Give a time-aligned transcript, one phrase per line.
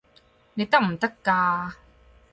[0.55, 1.73] 你得唔得㗎？